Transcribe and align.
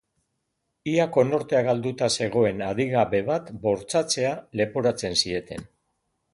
Ia 0.93 1.05
konortea 1.17 1.59
galduta 1.67 2.09
zegoen 2.21 2.65
adingabe 2.69 3.21
bat 3.29 3.53
bortxatzea 3.67 4.35
leporatzen 4.63 5.23
zieten. 5.23 5.71